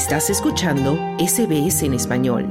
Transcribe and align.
Estás 0.00 0.30
escuchando 0.30 0.96
SBS 1.18 1.82
en 1.82 1.92
español. 1.92 2.46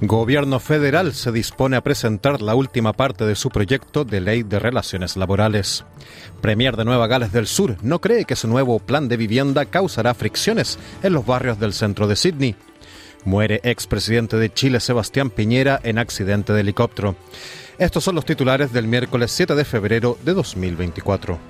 Gobierno 0.00 0.60
federal 0.60 1.12
se 1.12 1.32
dispone 1.32 1.76
a 1.76 1.80
presentar 1.80 2.40
la 2.40 2.54
última 2.54 2.92
parte 2.92 3.26
de 3.26 3.34
su 3.34 3.50
proyecto 3.50 4.04
de 4.04 4.20
ley 4.20 4.44
de 4.44 4.60
relaciones 4.60 5.16
laborales. 5.16 5.84
Premier 6.40 6.76
de 6.76 6.84
Nueva 6.84 7.08
Gales 7.08 7.32
del 7.32 7.48
Sur 7.48 7.78
no 7.82 8.00
cree 8.00 8.24
que 8.24 8.36
su 8.36 8.46
nuevo 8.46 8.78
plan 8.78 9.08
de 9.08 9.16
vivienda 9.16 9.64
causará 9.64 10.14
fricciones 10.14 10.78
en 11.02 11.14
los 11.14 11.26
barrios 11.26 11.58
del 11.58 11.72
centro 11.72 12.06
de 12.06 12.14
Sydney. 12.14 12.54
Muere 13.24 13.60
expresidente 13.64 14.36
de 14.36 14.52
Chile 14.52 14.80
Sebastián 14.80 15.30
Piñera 15.30 15.80
en 15.82 15.98
accidente 15.98 16.52
de 16.52 16.60
helicóptero. 16.60 17.16
Estos 17.78 18.04
son 18.04 18.14
los 18.14 18.24
titulares 18.24 18.72
del 18.72 18.86
miércoles 18.86 19.30
7 19.32 19.54
de 19.54 19.64
febrero 19.64 20.18
de 20.24 20.34
2024. 20.34 21.49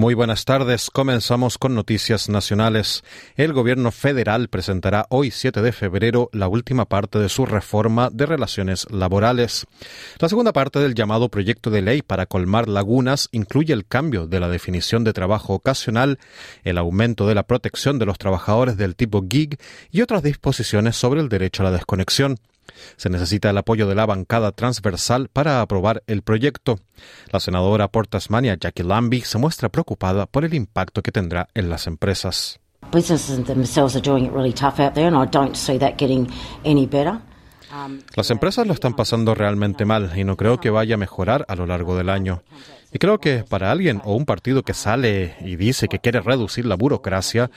Muy 0.00 0.14
buenas 0.14 0.46
tardes. 0.46 0.88
Comenzamos 0.88 1.58
con 1.58 1.74
noticias 1.74 2.30
nacionales. 2.30 3.04
El 3.36 3.52
gobierno 3.52 3.90
federal 3.90 4.48
presentará 4.48 5.04
hoy 5.10 5.30
7 5.30 5.60
de 5.60 5.72
febrero 5.72 6.30
la 6.32 6.48
última 6.48 6.86
parte 6.86 7.18
de 7.18 7.28
su 7.28 7.44
reforma 7.44 8.08
de 8.10 8.24
relaciones 8.24 8.86
laborales. 8.90 9.66
La 10.18 10.30
segunda 10.30 10.54
parte 10.54 10.78
del 10.78 10.94
llamado 10.94 11.28
proyecto 11.28 11.68
de 11.68 11.82
ley 11.82 12.00
para 12.00 12.24
colmar 12.24 12.66
lagunas 12.66 13.28
incluye 13.30 13.74
el 13.74 13.84
cambio 13.84 14.26
de 14.26 14.40
la 14.40 14.48
definición 14.48 15.04
de 15.04 15.12
trabajo 15.12 15.52
ocasional, 15.52 16.18
el 16.64 16.78
aumento 16.78 17.26
de 17.26 17.34
la 17.34 17.42
protección 17.42 17.98
de 17.98 18.06
los 18.06 18.16
trabajadores 18.16 18.78
del 18.78 18.96
tipo 18.96 19.22
gig 19.28 19.58
y 19.90 20.00
otras 20.00 20.22
disposiciones 20.22 20.96
sobre 20.96 21.20
el 21.20 21.28
derecho 21.28 21.62
a 21.62 21.66
la 21.66 21.72
desconexión. 21.72 22.38
Se 22.96 23.10
necesita 23.10 23.50
el 23.50 23.58
apoyo 23.58 23.86
de 23.86 23.94
la 23.94 24.06
bancada 24.06 24.52
transversal 24.52 25.28
para 25.32 25.60
aprobar 25.60 26.02
el 26.06 26.22
proyecto. 26.22 26.78
La 27.32 27.40
senadora 27.40 27.88
por 27.88 28.06
Tasmania, 28.06 28.56
Jackie 28.60 28.82
Lambie, 28.82 29.24
se 29.24 29.38
muestra 29.38 29.68
preocupada 29.68 30.26
por 30.26 30.44
el 30.44 30.54
impacto 30.54 31.02
que 31.02 31.12
tendrá 31.12 31.48
en 31.54 31.70
las 31.70 31.86
empresas. 31.86 32.60
Las 38.16 38.30
empresas 38.30 38.66
lo 38.66 38.72
están 38.72 38.94
pasando 38.94 39.34
realmente 39.34 39.84
mal 39.84 40.12
y 40.16 40.24
no 40.24 40.36
creo 40.36 40.60
que 40.60 40.70
vaya 40.70 40.96
a 40.96 40.98
mejorar 40.98 41.44
a 41.48 41.54
lo 41.54 41.66
largo 41.66 41.96
del 41.96 42.08
año. 42.08 42.42
Y 42.92 42.98
creo 42.98 43.18
que 43.18 43.44
para 43.48 43.70
alguien 43.70 44.02
o 44.04 44.14
un 44.14 44.24
partido 44.24 44.64
que 44.64 44.74
sale 44.74 45.36
y 45.40 45.54
dice 45.54 45.86
que 45.86 46.00
quiere 46.00 46.20
reducir 46.20 46.66
la 46.66 46.74
burocracia, 46.74 47.50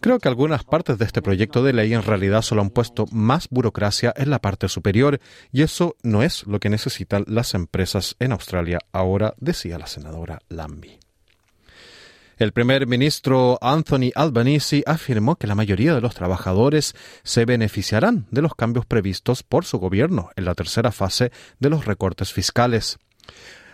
Creo 0.00 0.20
que 0.20 0.28
algunas 0.28 0.64
partes 0.64 0.96
de 0.98 1.04
este 1.04 1.22
proyecto 1.22 1.62
de 1.62 1.72
ley 1.72 1.92
en 1.92 2.02
realidad 2.02 2.42
solo 2.42 2.62
han 2.62 2.70
puesto 2.70 3.06
más 3.10 3.48
burocracia 3.50 4.14
en 4.16 4.30
la 4.30 4.38
parte 4.38 4.68
superior 4.68 5.20
y 5.50 5.62
eso 5.62 5.96
no 6.02 6.22
es 6.22 6.46
lo 6.46 6.60
que 6.60 6.70
necesitan 6.70 7.24
las 7.26 7.54
empresas 7.54 8.14
en 8.20 8.32
Australia 8.32 8.78
ahora, 8.92 9.34
decía 9.38 9.76
la 9.76 9.88
senadora 9.88 10.38
Lambie. 10.48 11.00
El 12.38 12.52
primer 12.52 12.86
ministro 12.86 13.58
Anthony 13.60 14.12
Albanese 14.14 14.84
afirmó 14.86 15.34
que 15.34 15.48
la 15.48 15.56
mayoría 15.56 15.92
de 15.92 16.00
los 16.00 16.14
trabajadores 16.14 16.94
se 17.24 17.44
beneficiarán 17.44 18.28
de 18.30 18.42
los 18.42 18.54
cambios 18.54 18.86
previstos 18.86 19.42
por 19.42 19.64
su 19.64 19.78
gobierno 19.78 20.30
en 20.36 20.44
la 20.44 20.54
tercera 20.54 20.92
fase 20.92 21.32
de 21.58 21.70
los 21.70 21.84
recortes 21.84 22.32
fiscales. 22.32 22.98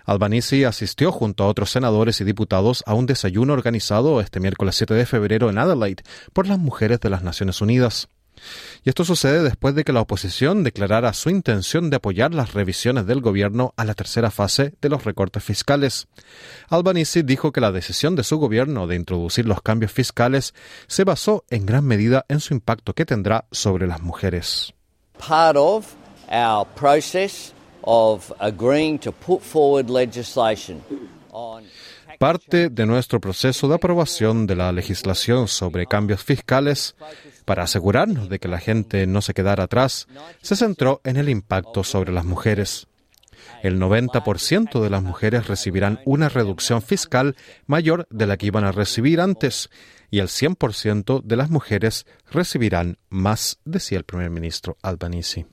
Albanese 0.04 0.66
asistió 0.66 1.12
junto 1.12 1.44
a 1.44 1.48
otros 1.48 1.70
senadores 1.70 2.20
y 2.20 2.24
diputados 2.24 2.82
a 2.86 2.94
un 2.94 3.06
desayuno 3.06 3.52
organizado 3.52 4.20
este 4.20 4.40
miércoles 4.40 4.76
7 4.76 4.94
de 4.94 5.06
febrero 5.06 5.50
en 5.50 5.58
Adelaide 5.58 6.02
por 6.32 6.46
las 6.46 6.58
mujeres 6.58 7.00
de 7.00 7.10
las 7.10 7.22
Naciones 7.22 7.60
Unidas. 7.60 8.08
Y 8.82 8.88
esto 8.88 9.04
sucede 9.04 9.42
después 9.42 9.74
de 9.74 9.84
que 9.84 9.92
la 9.92 10.00
oposición 10.00 10.64
declarara 10.64 11.12
su 11.12 11.30
intención 11.30 11.90
de 11.90 11.96
apoyar 11.96 12.34
las 12.34 12.52
revisiones 12.52 13.06
del 13.06 13.20
gobierno 13.20 13.72
a 13.76 13.84
la 13.84 13.94
tercera 13.94 14.30
fase 14.30 14.74
de 14.80 14.88
los 14.88 15.04
recortes 15.04 15.42
fiscales. 15.42 16.08
Albanese 16.68 17.22
dijo 17.22 17.52
que 17.52 17.60
la 17.60 17.72
decisión 17.72 18.16
de 18.16 18.24
su 18.24 18.38
gobierno 18.38 18.86
de 18.86 18.96
introducir 18.96 19.46
los 19.46 19.62
cambios 19.62 19.92
fiscales 19.92 20.54
se 20.86 21.04
basó 21.04 21.44
en 21.48 21.66
gran 21.66 21.84
medida 21.84 22.26
en 22.28 22.40
su 22.40 22.54
impacto 22.54 22.94
que 22.94 23.06
tendrá 23.06 23.46
sobre 23.50 23.86
las 23.86 24.02
mujeres. 24.02 24.74
Part 25.18 25.56
of 25.56 25.94
our 26.28 26.66
process 26.74 27.54
Parte 32.18 32.70
de 32.70 32.86
nuestro 32.86 33.20
proceso 33.20 33.68
de 33.68 33.74
aprobación 33.74 34.46
de 34.46 34.56
la 34.56 34.72
legislación 34.72 35.48
sobre 35.48 35.86
cambios 35.86 36.22
fiscales 36.22 36.94
para 37.44 37.64
asegurarnos 37.64 38.28
de 38.28 38.38
que 38.38 38.48
la 38.48 38.60
gente 38.60 39.06
no 39.06 39.20
se 39.20 39.34
quedara 39.34 39.64
atrás 39.64 40.06
se 40.40 40.56
centró 40.56 41.00
en 41.04 41.16
el 41.16 41.28
impacto 41.28 41.84
sobre 41.84 42.12
las 42.12 42.24
mujeres. 42.24 42.86
El 43.62 43.80
90% 43.80 44.80
de 44.80 44.90
las 44.90 45.02
mujeres 45.02 45.48
recibirán 45.48 46.00
una 46.04 46.28
reducción 46.28 46.82
fiscal 46.82 47.36
mayor 47.66 48.06
de 48.10 48.26
la 48.26 48.36
que 48.36 48.46
iban 48.46 48.64
a 48.64 48.72
recibir 48.72 49.20
antes 49.20 49.70
y 50.10 50.20
el 50.20 50.28
100% 50.28 51.22
de 51.22 51.36
las 51.36 51.50
mujeres 51.50 52.06
recibirán 52.30 52.98
más, 53.08 53.58
decía 53.64 53.98
el 53.98 54.04
primer 54.04 54.30
ministro 54.30 54.76
Albanese. 54.82 55.46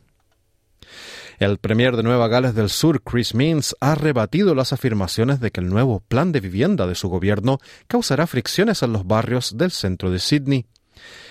El 1.42 1.58
premier 1.58 1.96
de 1.96 2.04
Nueva 2.04 2.28
Gales 2.28 2.54
del 2.54 2.70
Sur, 2.70 3.02
Chris 3.02 3.34
Means, 3.34 3.76
ha 3.80 3.96
rebatido 3.96 4.54
las 4.54 4.74
afirmaciones 4.74 5.40
de 5.40 5.50
que 5.50 5.60
el 5.60 5.70
nuevo 5.70 6.00
plan 6.00 6.32
de 6.32 6.40
vivienda 6.40 6.86
de 6.86 6.94
su 6.94 7.10
gobierno 7.10 7.58
causará 7.88 8.28
fricciones 8.28 8.84
en 8.84 8.94
los 8.94 9.08
barrios 9.08 9.58
del 9.58 9.72
centro 9.72 10.12
de 10.12 10.20
Sydney. 10.20 10.68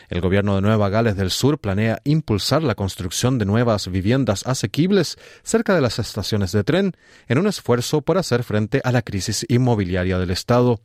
El 0.09 0.21
gobierno 0.21 0.57
de 0.57 0.63
Nueva 0.63 0.89
Gales 0.89 1.15
del 1.15 1.31
Sur 1.31 1.61
planea 1.61 2.01
impulsar 2.03 2.65
la 2.65 2.75
construcción 2.75 3.39
de 3.39 3.45
nuevas 3.45 3.87
viviendas 3.89 4.45
asequibles 4.49 5.17
cerca 5.45 5.77
de 5.77 5.81
las 5.81 6.01
estaciones 6.01 6.51
de 6.51 6.65
tren 6.65 6.97
en 7.29 7.39
un 7.39 7.47
esfuerzo 7.47 8.03
por 8.03 8.19
hacer 8.19 8.43
frente 8.43 8.81
a 8.83 8.91
la 8.91 9.03
crisis 9.03 9.47
inmobiliaria 9.49 10.19
del 10.19 10.33
Estado. 10.33 10.81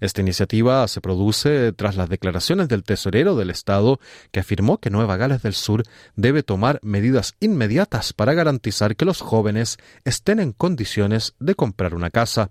Esta 0.00 0.20
iniciativa 0.20 0.86
se 0.88 1.00
produce 1.00 1.72
tras 1.72 1.96
las 1.96 2.08
declaraciones 2.08 2.68
del 2.68 2.84
tesorero 2.84 3.36
del 3.36 3.50
Estado 3.50 4.00
que 4.30 4.40
afirmó 4.40 4.78
que 4.78 4.90
Nueva 4.90 5.16
Gales 5.16 5.42
del 5.42 5.54
Sur 5.54 5.84
debe 6.16 6.42
tomar 6.42 6.78
medidas 6.82 7.34
inmediatas 7.40 8.12
para 8.12 8.34
garantizar 8.34 8.96
que 8.96 9.04
los 9.04 9.20
jóvenes 9.20 9.78
estén 10.04 10.40
en 10.40 10.52
condiciones 10.52 11.34
de 11.38 11.54
comprar 11.54 11.94
una 11.94 12.10
casa. 12.10 12.50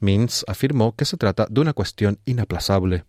Mintz 0.00 0.44
afirmó 0.46 0.94
que 0.94 1.04
se 1.04 1.16
trata 1.16 1.46
de 1.48 1.60
una 1.60 1.72
cuestión 1.72 2.18
inaplazable. 2.24 3.04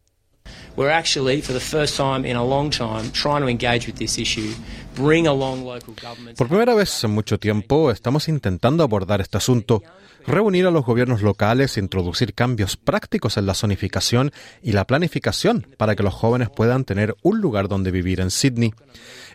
Por 6.38 6.47
primera 6.47 6.73
vez 6.73 7.03
en 7.03 7.11
mucho 7.11 7.39
tiempo 7.39 7.91
estamos 7.91 8.28
intentando 8.28 8.84
abordar 8.84 9.22
este 9.22 9.38
asunto, 9.38 9.81
reunir 10.28 10.66
a 10.67 10.72
los 10.72 10.85
gobiernos 10.85 11.22
locales, 11.22 11.78
introducir 11.78 12.34
cambios 12.34 12.75
prácticos 12.75 13.38
en 13.38 13.45
la 13.45 13.53
zonificación 13.53 14.31
y 14.61 14.73
la 14.73 14.85
planificación 14.85 15.66
para 15.78 15.95
que 15.95 16.03
los 16.03 16.13
jóvenes 16.13 16.50
puedan 16.50 16.84
tener 16.84 17.16
un 17.22 17.39
lugar 17.39 17.69
donde 17.69 17.91
vivir 17.91 18.19
en 18.19 18.29
Sydney. 18.29 18.73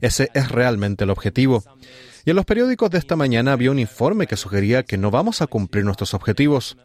Ese 0.03 0.31
es 0.35 0.51
realmente 0.51 1.05
el 1.05 1.11
objetivo. 1.11 1.65
Y 2.25 2.31
en 2.31 2.37
los 2.37 2.45
periódicos 2.45 2.91
de 2.91 2.99
esta 2.99 3.17
mañana 3.17 3.53
había 3.53 3.71
un 3.71 3.79
informe 3.79 4.27
que 4.27 4.37
sugería 4.37 4.83
que 4.83 4.99
no 4.99 5.11
vamos 5.11 5.43
a 5.43 5.47
cumplir 5.47 5.85
nuestros 5.85 6.15
objetivos. 6.15 6.77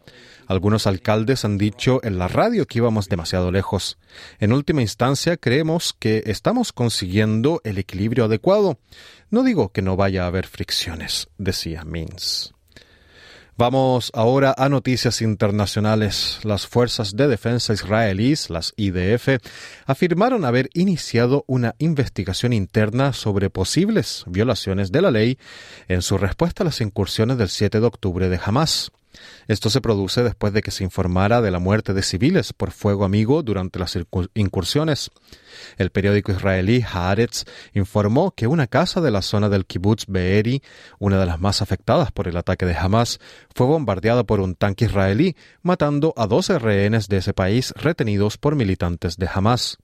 Algunos 0.46 0.86
alcaldes 0.86 1.44
han 1.44 1.58
dicho 1.58 2.00
en 2.04 2.18
la 2.18 2.28
radio 2.28 2.66
que 2.66 2.78
íbamos 2.78 3.08
demasiado 3.08 3.50
lejos. 3.50 3.98
En 4.38 4.52
última 4.52 4.82
instancia, 4.82 5.36
creemos 5.36 5.94
que 5.98 6.22
estamos 6.26 6.72
consiguiendo 6.72 7.60
el 7.64 7.78
equilibrio 7.78 8.24
adecuado. 8.24 8.78
No 9.30 9.42
digo 9.42 9.70
que 9.72 9.82
no 9.82 9.96
vaya 9.96 10.24
a 10.24 10.28
haber 10.28 10.46
fricciones, 10.46 11.28
decía 11.36 11.84
Mins. 11.84 12.55
Vamos 13.58 14.10
ahora 14.12 14.54
a 14.58 14.68
noticias 14.68 15.22
internacionales. 15.22 16.40
Las 16.42 16.66
fuerzas 16.66 17.16
de 17.16 17.26
defensa 17.26 17.72
israelíes, 17.72 18.50
las 18.50 18.74
IDF, 18.76 19.40
afirmaron 19.86 20.44
haber 20.44 20.68
iniciado 20.74 21.42
una 21.46 21.74
investigación 21.78 22.52
interna 22.52 23.14
sobre 23.14 23.48
posibles 23.48 24.24
violaciones 24.26 24.92
de 24.92 25.00
la 25.00 25.10
ley 25.10 25.38
en 25.88 26.02
su 26.02 26.18
respuesta 26.18 26.64
a 26.64 26.66
las 26.66 26.82
incursiones 26.82 27.38
del 27.38 27.48
7 27.48 27.80
de 27.80 27.86
octubre 27.86 28.28
de 28.28 28.38
Hamas. 28.44 28.92
Esto 29.48 29.70
se 29.70 29.80
produce 29.80 30.22
después 30.22 30.52
de 30.52 30.62
que 30.62 30.70
se 30.70 30.84
informara 30.84 31.40
de 31.40 31.50
la 31.50 31.58
muerte 31.58 31.94
de 31.94 32.02
civiles 32.02 32.52
por 32.52 32.70
fuego 32.70 33.04
amigo 33.04 33.42
durante 33.42 33.78
las 33.78 33.98
incursiones. 34.34 35.10
El 35.76 35.90
periódico 35.90 36.32
israelí 36.32 36.82
Haaretz 36.82 37.44
informó 37.74 38.32
que 38.32 38.46
una 38.46 38.66
casa 38.66 39.00
de 39.00 39.10
la 39.10 39.22
zona 39.22 39.48
del 39.48 39.66
kibbutz 39.66 40.06
Be'eri, 40.06 40.62
una 40.98 41.18
de 41.18 41.26
las 41.26 41.40
más 41.40 41.62
afectadas 41.62 42.12
por 42.12 42.28
el 42.28 42.36
ataque 42.36 42.66
de 42.66 42.76
Hamas, 42.76 43.18
fue 43.54 43.66
bombardeada 43.66 44.24
por 44.24 44.40
un 44.40 44.54
tanque 44.54 44.86
israelí, 44.86 45.36
matando 45.62 46.12
a 46.16 46.26
12 46.26 46.58
rehenes 46.58 47.08
de 47.08 47.18
ese 47.18 47.32
país 47.32 47.72
retenidos 47.76 48.38
por 48.38 48.56
militantes 48.56 49.16
de 49.16 49.28
Hamas. 49.32 49.78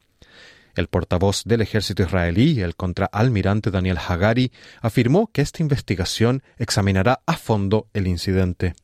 El 0.74 0.88
portavoz 0.88 1.42
del 1.44 1.60
ejército 1.60 2.02
israelí, 2.02 2.60
el 2.60 2.76
contraalmirante 2.76 3.70
Daniel 3.70 3.98
Hagari, 3.98 4.52
afirmó 4.80 5.30
que 5.30 5.42
esta 5.42 5.62
investigación 5.62 6.42
examinará 6.56 7.20
a 7.26 7.36
fondo 7.36 7.88
el 7.92 8.06
incidente. 8.06 8.74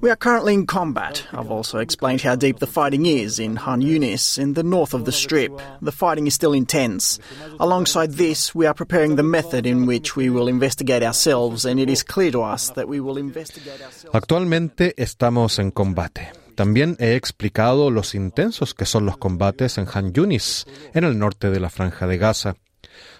We 0.00 0.10
are 0.10 0.16
currently 0.16 0.54
in 0.54 0.66
combat. 0.66 1.26
I've 1.32 1.50
also 1.50 1.78
explained 1.78 2.20
how 2.20 2.36
deep 2.36 2.58
the 2.58 2.66
fighting 2.66 3.06
is 3.06 3.38
in 3.38 3.56
Han 3.56 3.80
Yunis, 3.80 4.38
in 4.38 4.52
the 4.52 4.62
north 4.62 4.92
of 4.92 5.06
the 5.06 5.12
Strip. 5.12 5.52
The 5.80 5.90
fighting 5.90 6.26
is 6.26 6.34
still 6.34 6.52
intense. 6.52 7.18
Alongside 7.58 8.12
this, 8.12 8.54
we 8.54 8.66
are 8.66 8.74
preparing 8.74 9.16
the 9.16 9.22
method 9.22 9.66
in 9.66 9.86
which 9.86 10.16
we 10.16 10.28
will 10.28 10.48
investigate 10.48 11.02
ourselves, 11.02 11.64
and 11.64 11.80
it 11.80 11.88
is 11.88 12.02
clear 12.02 12.30
to 12.32 12.42
us 12.42 12.70
that 12.72 12.88
we 12.88 13.00
will 13.00 13.16
investigate 13.16 13.80
ourselves. 13.80 14.14
Actualmente 14.14 14.94
estamos 14.98 15.58
en 15.58 15.70
combate. 15.70 16.30
También 16.56 16.96
he 16.98 17.14
explicado 17.14 17.90
los 17.90 18.14
intensos 18.14 18.74
que 18.74 18.84
son 18.84 19.06
los 19.06 19.16
combates 19.16 19.78
en 19.78 19.86
Han 19.94 20.12
Yunis, 20.12 20.66
en 20.92 21.04
el 21.04 21.18
norte 21.18 21.48
de 21.50 21.60
la 21.60 21.70
Franja 21.70 22.06
de 22.06 22.18
Gaza. 22.18 22.56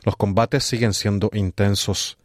Los 0.05 0.17
combates 0.17 0.65
siguen 0.65 0.93
siendo 0.93 1.31
intensos. 1.33 2.19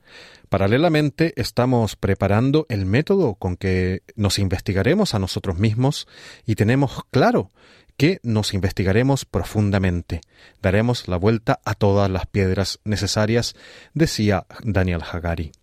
Paralelamente, 0.53 1.33
estamos 1.35 1.95
preparando 1.95 2.67
el 2.69 2.85
método 2.85 3.33
con 3.33 3.57
que 3.57 4.03
nos 4.15 4.37
investigaremos 4.37 5.15
a 5.15 5.19
nosotros 5.19 5.57
mismos 5.57 6.07
y 6.45 6.53
tenemos 6.53 7.05
claro 7.09 7.51
que 7.97 8.19
nos 8.21 8.53
investigaremos 8.53 9.25
profundamente. 9.25 10.21
Daremos 10.61 11.07
la 11.07 11.17
vuelta 11.17 11.59
a 11.65 11.73
todas 11.73 12.07
las 12.07 12.27
piedras 12.27 12.79
necesarias, 12.83 13.55
decía 13.95 14.45
Daniel 14.63 15.01
Hagari. 15.01 15.53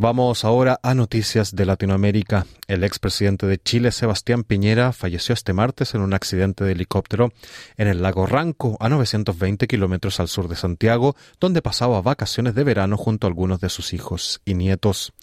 Vamos 0.00 0.44
ahora 0.44 0.78
a 0.84 0.94
noticias 0.94 1.56
de 1.56 1.66
Latinoamérica. 1.66 2.46
El 2.68 2.84
expresidente 2.84 3.46
de 3.48 3.58
Chile, 3.58 3.90
Sebastián 3.90 4.44
Piñera, 4.44 4.92
falleció 4.92 5.32
este 5.32 5.52
martes 5.52 5.92
en 5.92 6.02
un 6.02 6.14
accidente 6.14 6.62
de 6.62 6.70
helicóptero 6.70 7.32
en 7.76 7.88
el 7.88 8.00
lago 8.00 8.24
Ranco, 8.24 8.76
a 8.78 8.88
920 8.88 9.66
kilómetros 9.66 10.20
al 10.20 10.28
sur 10.28 10.46
de 10.46 10.54
Santiago, 10.54 11.16
donde 11.40 11.62
pasaba 11.62 12.00
vacaciones 12.00 12.54
de 12.54 12.62
verano 12.62 12.96
junto 12.96 13.26
a 13.26 13.30
algunos 13.30 13.58
de 13.58 13.70
sus 13.70 13.92
hijos 13.92 14.40
y 14.44 14.54
nietos. 14.54 15.14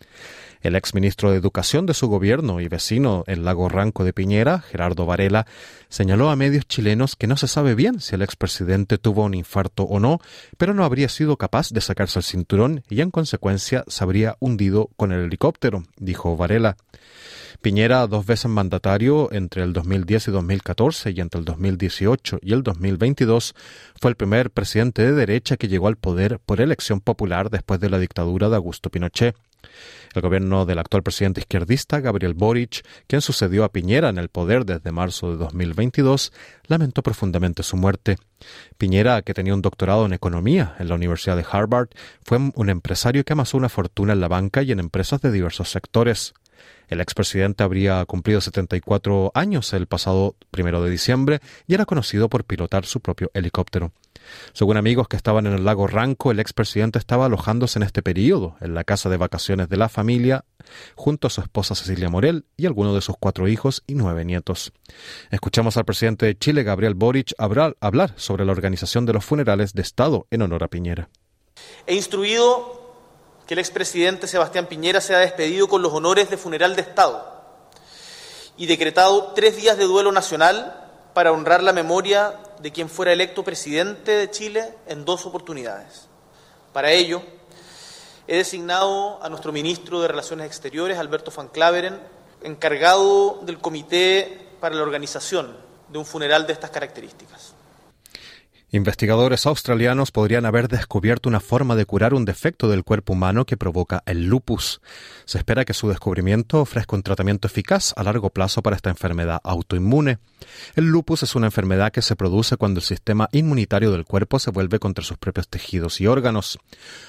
El 0.66 0.76
exministro 0.76 1.30
de 1.30 1.38
Educación 1.38 1.86
de 1.86 1.94
su 1.94 2.08
gobierno 2.08 2.60
y 2.60 2.68
vecino 2.68 3.24
en 3.28 3.46
Lago 3.46 3.70
Ranco 3.70 4.04
de 4.04 4.14
Piñera, 4.14 4.62
Gerardo 4.62 5.06
Varela, 5.06 5.46
señaló 5.90 6.32
a 6.32 6.36
medios 6.36 6.68
chilenos 6.68 7.16
que 7.16 7.28
no 7.28 7.38
se 7.38 7.48
sabe 7.48 7.76
bien 7.76 8.00
si 8.02 8.16
el 8.16 8.24
expresidente 8.24 8.98
tuvo 8.98 9.26
un 9.26 9.36
infarto 9.36 9.84
o 9.84 10.00
no, 10.00 10.20
pero 10.58 10.74
no 10.74 10.84
habría 10.84 11.08
sido 11.08 11.38
capaz 11.38 11.70
de 11.70 11.82
sacarse 11.82 12.18
el 12.18 12.24
cinturón 12.24 12.84
y 12.90 13.02
en 13.02 13.12
consecuencia 13.12 13.84
se 13.86 14.04
habría 14.04 14.38
hundido 14.40 14.90
con 14.98 15.12
el 15.12 15.26
helicóptero, 15.26 15.84
dijo 15.98 16.36
Varela. 16.36 16.78
Piñera, 17.62 18.08
dos 18.08 18.26
veces 18.26 18.50
mandatario 18.50 19.32
entre 19.32 19.62
el 19.62 19.72
2010 19.72 20.30
y 20.30 20.32
2014 20.32 21.12
y 21.12 21.22
entre 21.22 21.40
el 21.40 21.46
2018 21.46 22.40
y 22.42 22.54
el 22.54 22.64
2022, 22.64 23.54
fue 24.02 24.10
el 24.10 24.16
primer 24.16 24.50
presidente 24.50 25.04
de 25.04 25.14
derecha 25.14 25.58
que 25.58 25.68
llegó 25.68 25.88
al 25.88 25.96
poder 25.96 26.40
por 26.40 26.60
elección 26.60 27.02
popular 27.02 27.52
después 27.52 27.80
de 27.80 27.92
la 27.92 28.00
dictadura 28.00 28.50
de 28.50 28.56
Augusto 28.56 28.90
Pinochet. 28.90 29.36
El 30.14 30.22
gobierno 30.22 30.66
del 30.66 30.80
actual 30.80 31.04
presidente 31.04 31.42
izquierdista, 31.42 32.00
Gabriel 32.00 32.34
Boric, 32.34 32.86
quien 33.08 33.22
sucedió 33.22 33.64
a 33.64 33.72
Piñera 33.72 34.10
en 34.10 34.18
el 34.18 34.30
poder 34.30 34.66
desde 34.66 34.92
marzo 34.92 35.32
de 35.32 35.38
2022, 35.38 36.32
lamentó 36.68 37.04
profundamente 37.04 37.64
su 37.64 37.78
muerte. 37.78 38.18
Piñera, 38.78 39.22
que 39.22 39.34
tenía 39.34 39.54
un 39.54 39.62
doctorado 39.62 40.06
en 40.06 40.14
economía 40.14 40.76
en 40.80 40.90
la 40.90 40.96
Universidad 40.96 41.36
de 41.36 41.46
Harvard, 41.50 41.90
fue 42.24 42.38
un 42.54 42.70
empresario 42.70 43.24
que 43.24 43.34
amasó 43.34 43.58
una 43.58 43.70
fortuna 43.70 44.14
en 44.14 44.22
la 44.22 44.28
banca 44.28 44.62
y 44.64 44.72
en 44.72 44.80
empresas 44.80 45.22
de 45.22 45.32
diversos 45.32 45.70
sectores. 45.70 46.34
El 46.88 47.02
expresidente 47.02 47.64
habría 47.64 48.04
cumplido 48.06 48.42
74 48.42 49.32
años 49.34 49.74
el 49.74 49.88
pasado 49.88 50.36
primero 50.52 50.84
de 50.84 50.92
diciembre 50.92 51.40
y 51.68 51.74
era 51.74 51.86
conocido 51.86 52.30
por 52.30 52.44
pilotar 52.44 52.86
su 52.86 53.00
propio 53.00 53.32
helicóptero. 53.34 53.92
Según 54.54 54.78
amigos 54.78 55.08
que 55.08 55.18
estaban 55.18 55.46
en 55.48 55.54
el 55.54 55.66
lago 55.66 55.88
Ranco, 55.88 56.32
el 56.32 56.40
expresidente 56.40 57.00
estaba 57.00 57.26
alojándose 57.26 57.80
en 57.80 57.84
este 57.84 58.02
periodo 58.02 58.56
en 58.62 58.74
la 58.74 58.84
casa 58.84 59.10
de 59.10 59.18
vacaciones 59.18 59.70
de 59.70 59.78
la 59.78 59.90
familia 59.90 60.46
junto 60.96 61.28
a 61.28 61.30
su 61.30 61.42
esposa 61.42 61.76
Cecilia 61.76 62.10
Morel 62.10 62.46
y 62.58 62.66
algunos 62.66 62.96
de 62.96 63.02
sus 63.02 63.16
cuatro 63.20 63.48
hijos 63.48 63.84
y 63.88 63.96
nueve 63.96 64.26
nietos. 64.26 64.74
Escuchamos 65.32 65.78
al 65.78 65.86
presidente 65.86 66.26
de 66.26 66.38
Chile, 66.38 66.64
Gabriel 66.64 66.96
Boric, 66.96 67.34
hablar 67.38 68.14
sobre 68.16 68.46
la 68.46 68.52
organización 68.52 69.06
de 69.06 69.14
los 69.14 69.26
funerales 69.26 69.74
de 69.74 69.82
Estado 69.82 70.28
en 70.32 70.42
honor 70.42 70.64
a 70.64 70.68
Piñera. 70.68 71.10
He 71.88 71.96
instruido 71.96 72.84
que 73.48 73.54
el 73.54 73.60
expresidente 73.60 74.28
Sebastián 74.28 74.68
Piñera 74.68 75.02
sea 75.02 75.20
despedido 75.20 75.68
con 75.68 75.82
los 75.82 75.94
honores 75.94 76.30
de 76.30 76.38
funeral 76.38 76.76
de 76.76 76.82
Estado 76.82 77.36
y 78.58 78.66
decretado 78.66 79.34
tres 79.36 79.56
días 79.56 79.78
de 79.78 79.84
duelo 79.86 80.12
nacional 80.12 80.85
para 81.16 81.32
honrar 81.32 81.64
la 81.64 81.72
memoria 81.72 82.38
de 82.60 82.74
quien 82.74 82.90
fuera 82.90 83.14
electo 83.14 83.42
presidente 83.42 84.12
de 84.12 84.30
Chile 84.30 84.74
en 84.86 85.06
dos 85.06 85.26
oportunidades. 85.26 86.10
Para 86.74 86.92
ello, 86.92 87.24
he 88.28 88.36
designado 88.36 89.24
a 89.24 89.30
nuestro 89.30 89.54
ministro 89.54 90.02
de 90.02 90.10
Relaciones 90.10 90.46
Exteriores, 90.46 90.98
Alberto 90.98 91.32
Van 91.32 91.48
Claveren, 91.48 92.02
encargado 92.44 93.40
del 93.44 93.60
comité 93.60 94.46
para 94.60 94.76
la 94.76 94.84
organización 94.84 95.56
de 95.88 95.98
un 95.98 96.06
funeral 96.06 96.46
de 96.48 96.52
estas 96.52 96.70
características. 96.70 97.54
Investigadores 98.72 99.46
australianos 99.46 100.12
podrían 100.12 100.46
haber 100.46 100.68
descubierto 100.68 101.30
una 101.30 101.40
forma 101.40 101.76
de 101.76 101.86
curar 101.86 102.14
un 102.14 102.26
defecto 102.26 102.68
del 102.68 102.84
cuerpo 102.84 103.14
humano 103.14 103.46
que 103.46 103.58
provoca 103.58 104.02
el 104.06 104.26
lupus. 104.26 104.82
Se 105.26 105.38
espera 105.38 105.66
que 105.66 105.74
su 105.74 105.88
descubrimiento 105.88 106.62
ofrezca 106.62 106.96
un 106.96 107.04
tratamiento 107.04 107.48
eficaz 107.48 107.94
a 107.96 108.04
largo 108.04 108.32
plazo 108.32 108.64
para 108.64 108.76
esta 108.76 108.90
enfermedad 108.90 109.40
autoinmune. 109.44 110.18
El 110.76 110.86
lupus 110.86 111.24
es 111.24 111.36
una 111.36 111.48
enfermedad 111.48 111.92
que 111.92 112.02
se 112.02 112.16
produce 112.16 112.58
cuando 112.58 112.80
el 112.80 112.86
sistema 112.86 113.30
inmunitario 113.32 113.92
del 113.92 114.04
cuerpo 114.04 114.40
se 114.40 114.52
vuelve 114.52 114.80
contra 114.80 115.06
sus 115.06 115.18
propios 115.18 115.48
tejidos 115.48 116.02
y 116.02 116.08
órganos. 116.08 116.60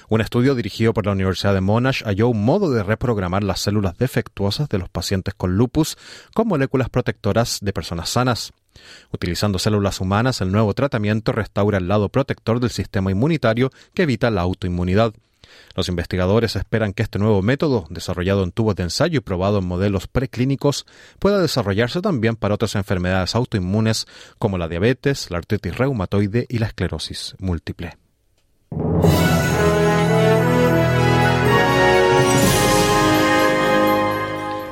Un 0.09 0.21
estudio 0.21 0.55
dirigido 0.55 0.93
por 0.93 1.05
la 1.05 1.11
Universidad 1.11 1.53
de 1.53 1.61
Monash 1.61 2.03
halló 2.03 2.29
un 2.29 2.45
modo 2.45 2.71
de 2.71 2.83
reprogramar 2.83 3.43
las 3.43 3.61
células 3.61 3.97
defectuosas 3.97 4.69
de 4.69 4.77
los 4.77 4.89
pacientes 4.89 5.33
con 5.33 5.57
lupus 5.57 5.97
con 6.33 6.47
moléculas 6.47 6.89
protectoras 6.89 7.59
de 7.61 7.73
personas 7.73 8.09
sanas. 8.09 8.53
Utilizando 9.11 9.59
células 9.59 10.01
humanas, 10.01 10.41
el 10.41 10.51
nuevo 10.51 10.73
tratamiento 10.73 11.31
restaura 11.31 11.77
el 11.77 11.87
lado 11.87 12.09
protector 12.09 12.59
del 12.59 12.69
sistema 12.69 13.11
inmunitario 13.11 13.71
que 13.93 14.03
evita 14.03 14.31
la 14.31 14.41
autoinmunidad. 14.41 15.13
Los 15.75 15.89
investigadores 15.89 16.55
esperan 16.55 16.93
que 16.93 17.03
este 17.03 17.19
nuevo 17.19 17.41
método, 17.41 17.85
desarrollado 17.89 18.43
en 18.43 18.51
tubos 18.51 18.75
de 18.75 18.83
ensayo 18.83 19.19
y 19.19 19.21
probado 19.21 19.59
en 19.59 19.65
modelos 19.65 20.07
preclínicos, 20.07 20.85
pueda 21.19 21.39
desarrollarse 21.39 22.01
también 22.01 22.35
para 22.35 22.55
otras 22.55 22.75
enfermedades 22.75 23.35
autoinmunes 23.35 24.07
como 24.39 24.57
la 24.57 24.67
diabetes, 24.67 25.29
la 25.29 25.37
artritis 25.37 25.77
reumatoide 25.77 26.45
y 26.49 26.59
la 26.59 26.67
esclerosis 26.67 27.35
múltiple. 27.39 27.97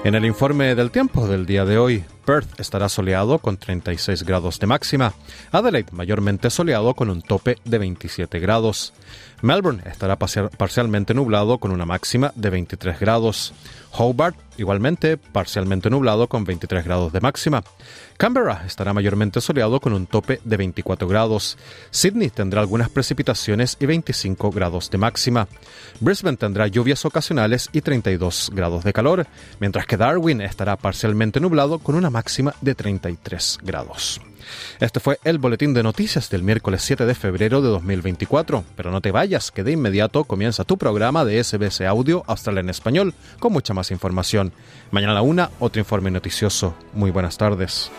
En 0.03 0.13
el 0.13 0.25
informe 0.25 0.75
del 0.75 0.91
tiempo 0.91 1.27
del 1.27 1.47
día 1.47 1.65
de 1.65 1.79
hoy, 1.79 2.03
Perth 2.25 2.59
estará 2.59 2.89
soleado 2.89 3.39
con 3.39 3.57
36 3.57 4.23
grados 4.23 4.59
de 4.59 4.67
máxima, 4.67 5.13
Adelaide 5.51 5.91
mayormente 5.91 6.49
soleado 6.49 6.93
con 6.95 7.09
un 7.09 7.21
tope 7.21 7.57
de 7.63 7.77
27 7.77 8.39
grados, 8.39 8.93
Melbourne 9.41 9.83
estará 9.85 10.17
parcialmente 10.17 11.13
nublado 11.13 11.59
con 11.59 11.71
una 11.71 11.85
máxima 11.85 12.31
de 12.35 12.49
23 12.49 12.99
grados, 12.99 13.53
Hobart 13.91 14.35
igualmente 14.57 15.17
parcialmente 15.17 15.89
nublado 15.89 16.27
con 16.27 16.43
23 16.43 16.83
grados 16.83 17.13
de 17.13 17.21
máxima, 17.21 17.63
Canberra 18.17 18.63
estará 18.65 18.93
mayormente 18.93 19.41
soleado 19.41 19.79
con 19.79 19.93
un 19.93 20.07
tope 20.07 20.39
de 20.43 20.57
24 20.57 21.07
grados. 21.07 21.57
Sydney 21.91 22.29
tendrá 22.29 22.61
algunas 22.61 22.89
precipitaciones 22.89 23.75
y 23.79 23.85
25 23.85 24.51
grados 24.51 24.89
de 24.89 24.97
máxima. 24.97 25.47
Brisbane 25.99 26.37
tendrá 26.37 26.67
lluvias 26.67 27.03
ocasionales 27.03 27.69
y 27.73 27.81
32 27.81 28.51
grados 28.53 28.83
de 28.83 28.93
calor, 28.93 29.27
mientras 29.59 29.85
que 29.85 29.97
Darwin 29.97 30.41
estará 30.41 30.77
parcialmente 30.77 31.39
nublado 31.39 31.79
con 31.79 31.95
una 31.95 32.09
máxima 32.09 32.55
de 32.61 32.73
33 32.73 33.59
grados. 33.63 34.21
Este 34.79 34.99
fue 34.99 35.19
el 35.23 35.37
boletín 35.37 35.73
de 35.73 35.83
noticias 35.83 36.29
del 36.29 36.43
miércoles 36.43 36.81
7 36.83 37.05
de 37.05 37.15
febrero 37.15 37.61
de 37.61 37.69
2024. 37.69 38.63
Pero 38.75 38.91
no 38.91 39.01
te 39.01 39.11
vayas, 39.11 39.51
que 39.51 39.63
de 39.63 39.71
inmediato 39.71 40.23
comienza 40.23 40.63
tu 40.63 40.77
programa 40.77 41.25
de 41.25 41.43
SBS 41.43 41.81
Audio 41.81 42.23
Australia 42.27 42.61
en 42.61 42.69
Español 42.69 43.13
con 43.39 43.53
mucha 43.53 43.73
más 43.73 43.91
información. 43.91 44.51
Mañana 44.91 45.13
a 45.13 45.15
la 45.15 45.21
una, 45.21 45.49
otro 45.59 45.79
informe 45.79 46.11
noticioso. 46.11 46.75
Muy 46.93 47.11
buenas 47.11 47.37
tardes. 47.37 47.91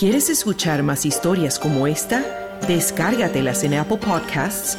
¿Quieres 0.00 0.30
escuchar 0.30 0.82
más 0.82 1.04
historias 1.04 1.58
como 1.58 1.86
esta? 1.86 2.24
Descárgatelas 2.66 3.64
en 3.64 3.74
Apple 3.74 3.98
Podcasts 3.98 4.78